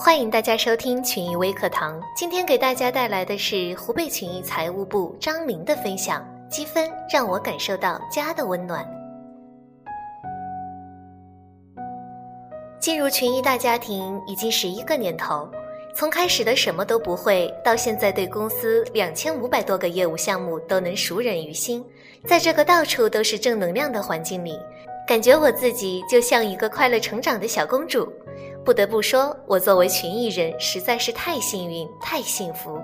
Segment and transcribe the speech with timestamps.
[0.00, 2.00] 欢迎大家收听群益微课堂。
[2.14, 6.24] 今天给大家带来的是湖北群益财务部张玲的分享。
[6.48, 8.86] 积分让我感受到家的温暖。
[12.78, 15.50] 进入群益大家庭已经十一个年头，
[15.96, 21.84] 从开始的什么都不会，到现在对公司两千五百多个业务项目都能熟稔于心。
[22.24, 24.56] 在这个到处都是正能量的环境里，
[25.08, 28.10] 感觉我自己就像一个快乐成长的小公主。
[28.68, 32.78] 不得不说，我作为群艺人实在是太幸运、太幸福。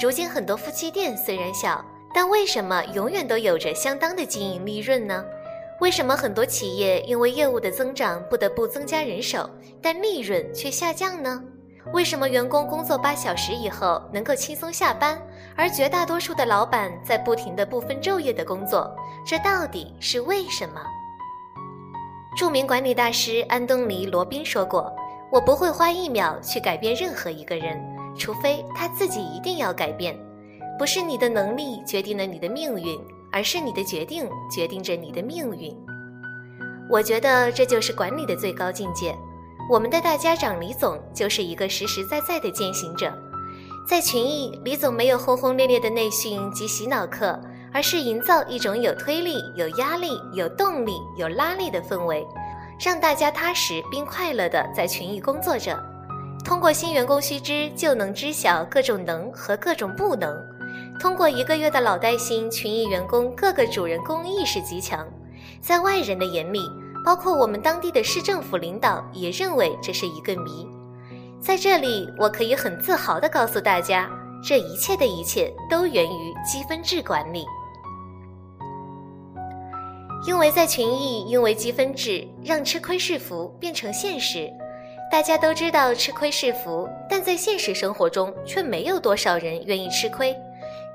[0.00, 5.24] 如今很多夫妻店虽然小，但为什么永远都有着相当的经营利润呢？
[5.80, 9.50] 为什么很多企业因为业务的增长不得不增加人手，
[9.82, 11.42] 但利润却下降呢？
[11.92, 15.20] 为什么员工工作八小时以后能够轻松下班，
[15.56, 18.94] 而绝大多数的老板在不停的不分昼夜的工作？
[19.26, 20.80] 这到底是为什么？
[22.38, 24.94] 著名管理大师安东尼·罗宾说过
[25.32, 27.76] ：“我不会花一秒去改变任何一个人，
[28.16, 30.16] 除非他自己一定要改变。
[30.78, 32.96] 不是你的能力决定了你的命运，
[33.32, 35.76] 而是你的决定决定着你的命运。”
[36.88, 39.12] 我觉得这就是管理的最高境界。
[39.68, 43.12] 我们的大家长李总就是一个实实在在的践行者。
[43.84, 47.36] 在群益，李总没有轰轰烈烈的内训及洗脑课。
[47.70, 52.26] 而是营造一种有推力、有压力、有动力、有拉力的氛围，
[52.78, 55.78] 让大家踏实并快乐地在群益工作着。
[56.44, 60.34] 通过新员工须知，就能知晓各种能和各种不能。
[61.00, 65.06] 通过一个月的老带新，群益员工各个主人公意识极强，
[65.60, 66.60] 在外人的眼里，
[67.04, 70.66] 包括我们当地的市政府领导也认为这是一个谜。
[71.40, 74.08] 在这里，我可以很自豪地告诉大家，
[74.42, 77.44] 这一切的一切都源于积分制管理。
[80.28, 84.52] 因为在群益，因为积分制让吃亏是福变成现实。
[85.10, 90.36] 大家都知道吃亏是福，但在现实生活中却没有多少人愿意吃亏。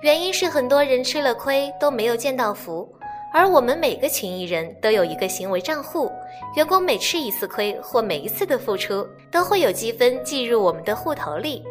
[0.04, 2.88] 原因是很多人吃了亏都没有见到福。
[3.34, 6.12] 而我们每个群益人都有一个行为账户，
[6.56, 11.64] 员工每吃一次亏或每一次的付出，都会有积分计入我们的户头里。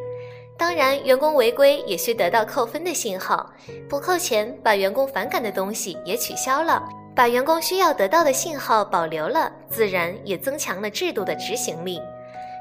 [0.59, 3.49] 当然，员工违规也需得到扣分的信号，
[3.89, 6.83] 不扣钱，把员工反感的东西也取消了。
[7.15, 12.01] 把员工需要得到的信号保留了，自然也增强了制度的执行力。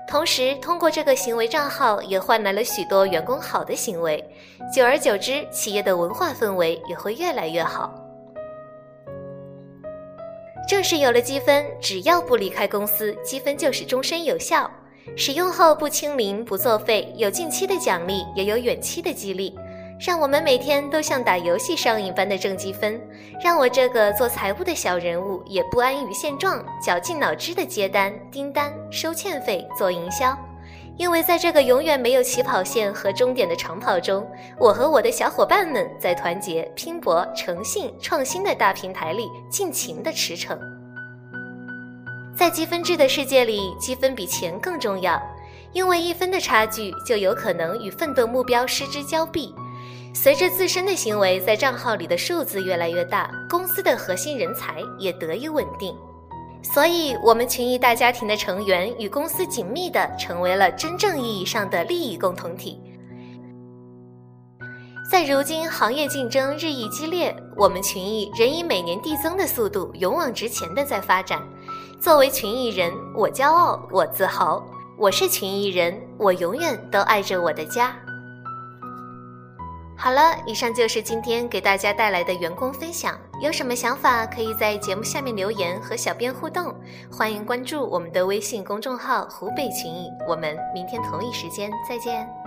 [0.07, 4.22] 同时，通过这个行为账号，也换来了许多员工好的行为。
[4.73, 7.94] 久而久之，企业的文化氛围也会越来越好。
[10.68, 14.69] 正是有了积分，只要不离开公司，积分就是终身有效。
[15.16, 19.57] 使用后不清零、不作废，有近期的奖励，也有远期的激励。
[20.03, 23.00] 让我们每天都像打游戏上瘾般的挣积分，
[23.39, 30.35] 让我这个做财务的小人物也不安于现状，绞尽脑汁的接单、订单、收欠费、做营销。
[30.97, 40.57] 因为在这个永远没有起跑线和终点的长跑中，我和我的小伙伴们在团结、拼搏、诚信、创新的大平台里尽情的驰骋。
[42.35, 45.22] 在积分制的世界里，积分比钱更重要，
[45.73, 49.53] 因为一分的差距就有可能与奋斗目标失之交臂。
[50.13, 55.95] 随着自身的行为在账号里的数字越来越大，公司的核心人才也得以稳定，
[56.61, 62.79] 所以，我们群益大家庭的成员与公司紧密的成为了真正意义上的利益共同体。
[65.09, 71.41] 在如今行业竞争日益激烈，我们群益仍以每年递增的速度勇往直前的在发展。
[72.00, 74.63] 作为群益人，我骄傲，我自豪，
[74.97, 77.95] 我是群益人，我永远都爱着我的家。
[80.03, 83.16] 好了，以上就是今天给大家带来的员工分享。
[83.39, 86.73] 有什么想法，可以在节目下面留言和小编互动。
[87.12, 90.09] 欢迎关注我们的微信公众号“湖北群益”。
[90.28, 92.41] 我们明天同一时间再见。